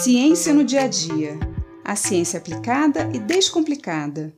[0.00, 1.36] Ciência no dia a dia.
[1.84, 4.32] A ciência aplicada e descomplicada.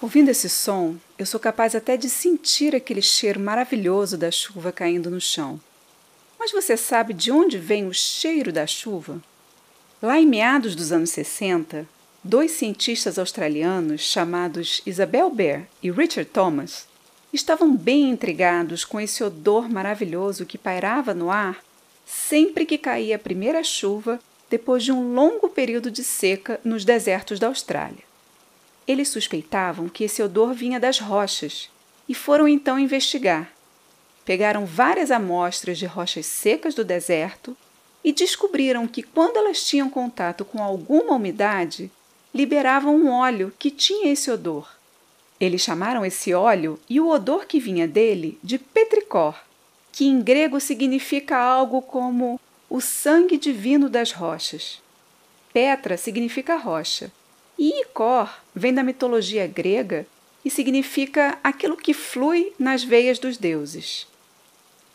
[0.00, 5.10] Ouvindo esse som, eu sou capaz até de sentir aquele cheiro maravilhoso da chuva caindo
[5.10, 5.60] no chão.
[6.38, 9.20] Mas você sabe de onde vem o cheiro da chuva?
[10.00, 11.88] Lá em meados dos anos 60,
[12.24, 16.86] dois cientistas australianos chamados Isabel Baer e Richard Thomas
[17.32, 21.62] estavam bem intrigados com esse odor maravilhoso que pairava no ar
[22.06, 27.40] sempre que caía a primeira chuva depois de um longo período de seca nos desertos
[27.40, 28.04] da Austrália.
[28.86, 31.70] Eles suspeitavam que esse odor vinha das rochas
[32.08, 33.50] e foram então investigar.
[34.24, 37.56] Pegaram várias amostras de rochas secas do deserto
[38.04, 41.90] e descobriram que quando elas tinham contato com alguma umidade,
[42.34, 44.68] liberavam um óleo que tinha esse odor.
[45.40, 49.34] Eles chamaram esse óleo e o odor que vinha dele de petricor,
[49.90, 54.80] que em grego significa algo como o sangue divino das rochas.
[55.52, 57.12] Petra significa rocha,
[57.58, 60.06] e icor vem da mitologia grega
[60.44, 64.06] e significa aquilo que flui nas veias dos deuses.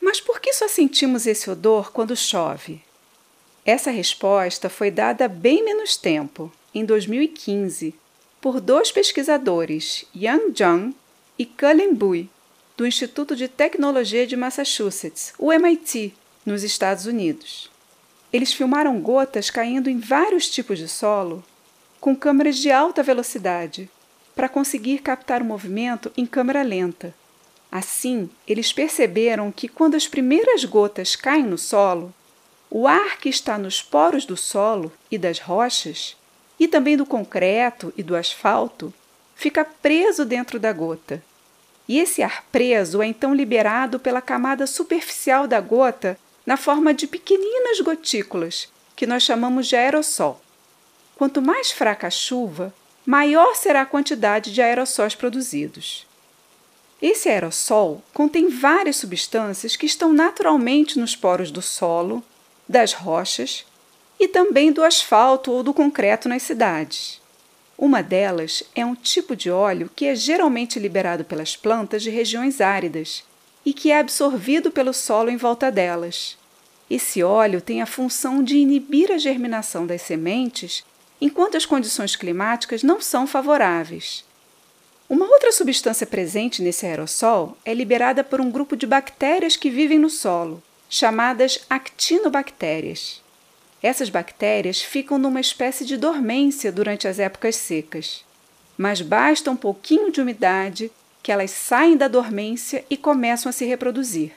[0.02, 2.82] Mas por que só sentimos esse odor quando chove?
[3.66, 7.96] Essa resposta foi dada bem menos tempo, em 2015,
[8.40, 10.96] por dois pesquisadores, Yang Zhang
[11.38, 12.30] e Cullen Bui,
[12.78, 16.14] do Instituto de Tecnologia de Massachusetts, o MIT,
[16.46, 17.72] nos Estados Unidos.
[18.32, 21.44] Eles filmaram gotas caindo em vários tipos de solo
[22.00, 23.90] com câmeras de alta velocidade
[24.36, 27.12] para conseguir captar o movimento em câmera lenta.
[27.72, 32.14] Assim, eles perceberam que quando as primeiras gotas caem no solo,
[32.70, 36.16] o ar que está nos poros do solo e das rochas,
[36.60, 38.94] e também do concreto e do asfalto,
[39.36, 41.24] fica preso dentro da gota.
[41.88, 47.08] E esse ar preso é então liberado pela camada superficial da gota na forma de
[47.08, 50.42] pequeninas gotículas, que nós chamamos de aerossol.
[51.16, 52.74] Quanto mais fraca a chuva,
[53.06, 56.06] maior será a quantidade de aerossóis produzidos.
[57.02, 62.24] Esse aerossol contém várias substâncias que estão naturalmente nos poros do solo
[62.68, 63.66] das rochas
[64.20, 67.22] e também do asfalto ou do concreto nas cidades.
[67.78, 72.60] Uma delas é um tipo de óleo que é geralmente liberado pelas plantas de regiões
[72.60, 73.24] áridas
[73.66, 76.38] e que é absorvido pelo solo em volta delas.
[76.90, 80.84] Esse óleo tem a função de inibir a germinação das sementes
[81.20, 84.26] enquanto as condições climáticas não são favoráveis.
[85.10, 90.00] Uma outra substância presente nesse aerossol é liberada por um grupo de bactérias que vivem
[90.00, 93.22] no solo chamadas actinobactérias.
[93.82, 98.26] Essas bactérias ficam numa espécie de dormência durante as épocas secas,
[98.78, 103.66] mas basta um pouquinho de umidade que elas saem da dormência e começam a se
[103.66, 104.32] reproduzir.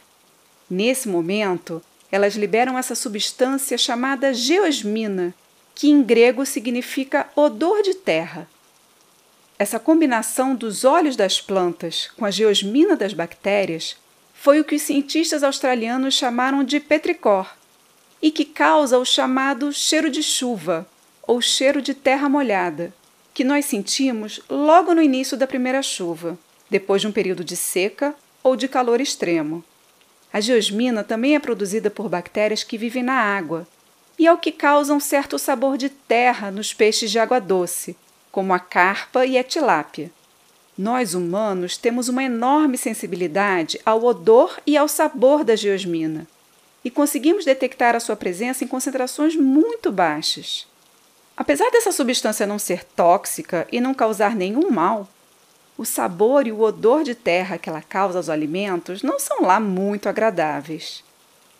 [0.68, 5.32] Nesse momento, elas liberam essa substância chamada geosmina,
[5.74, 8.48] que em grego significa odor de terra.
[9.58, 13.96] Essa combinação dos óleos das plantas com a geosmina das bactérias
[14.34, 17.59] foi o que os cientistas australianos chamaram de petricor
[18.22, 20.86] e que causa o chamado cheiro de chuva
[21.26, 22.92] ou cheiro de terra molhada,
[23.32, 26.38] que nós sentimos logo no início da primeira chuva,
[26.68, 29.64] depois de um período de seca ou de calor extremo.
[30.32, 33.66] A geosmina também é produzida por bactérias que vivem na água
[34.18, 37.96] e é o que causa um certo sabor de terra nos peixes de água doce,
[38.30, 40.10] como a carpa e a tilápia.
[40.76, 46.26] Nós humanos temos uma enorme sensibilidade ao odor e ao sabor da geosmina
[46.84, 50.66] e conseguimos detectar a sua presença em concentrações muito baixas.
[51.36, 55.08] Apesar dessa substância não ser tóxica e não causar nenhum mal,
[55.76, 59.58] o sabor e o odor de terra que ela causa aos alimentos não são lá
[59.58, 61.02] muito agradáveis.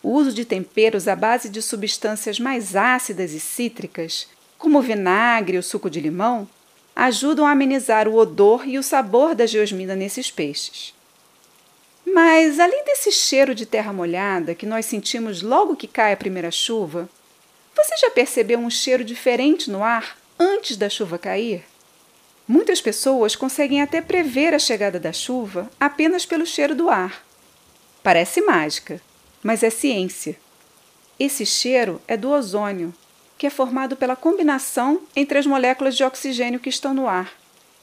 [0.02, 4.28] O uso de temperos à base de substâncias mais ácidas e cítricas,
[4.58, 6.46] como vinagre e o suco de limão,
[6.94, 10.94] ajudam a amenizar o odor e o sabor da geosmina nesses peixes.
[12.12, 16.50] Mas, além desse cheiro de terra molhada que nós sentimos logo que cai a primeira
[16.50, 17.08] chuva,
[17.74, 21.64] você já percebeu um cheiro diferente no ar antes da chuva cair?
[22.48, 27.24] Muitas pessoas conseguem até prever a chegada da chuva apenas pelo cheiro do ar.
[28.02, 29.00] Parece mágica,
[29.40, 30.36] mas é ciência.
[31.18, 32.92] Esse cheiro é do ozônio,
[33.38, 37.39] que é formado pela combinação entre as moléculas de oxigênio que estão no ar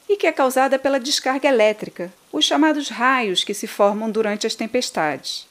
[0.08, 4.54] e que é causada pela descarga elétrica, os chamados raios que se formam durante as
[4.54, 5.46] tempestades.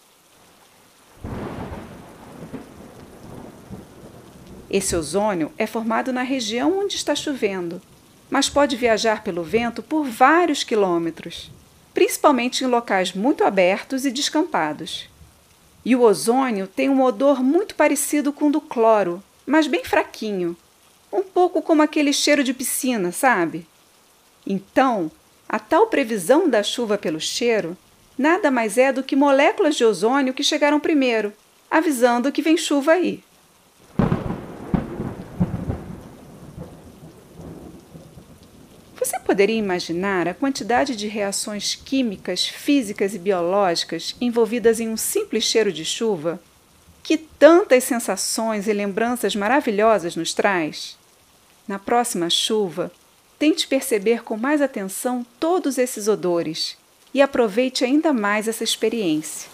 [4.69, 7.81] Esse ozônio é formado na região onde está chovendo
[8.29, 11.49] mas pode viajar pelo vento por vários quilômetros,
[11.93, 15.09] principalmente em locais muito abertos e descampados.
[15.85, 20.55] E o ozônio tem um odor muito parecido com o do cloro, mas bem fraquinho,
[21.11, 23.65] um pouco como aquele cheiro de piscina, sabe?
[24.49, 25.11] Então,
[25.49, 27.75] a tal previsão da chuva pelo cheiro
[28.17, 31.33] nada mais é do que moléculas de ozônio que chegaram primeiro,
[31.69, 33.21] avisando que vem chuva aí.
[38.97, 45.43] Você poderia imaginar a quantidade de reações químicas, físicas e biológicas envolvidas em um simples
[45.43, 46.41] cheiro de chuva?
[47.03, 50.97] Que tantas sensações e lembranças maravilhosas nos traz?
[51.67, 52.91] Na próxima chuva,
[53.37, 56.77] tente perceber com mais atenção todos esses odores
[57.13, 59.49] e aproveite ainda mais essa experiência.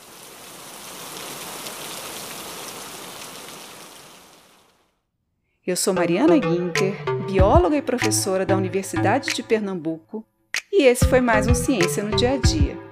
[5.66, 6.94] Eu sou Mariana Guinter,
[7.26, 10.26] bióloga e professora da Universidade de Pernambuco,
[10.70, 12.83] e esse foi mais um Ciência no Dia a Dia.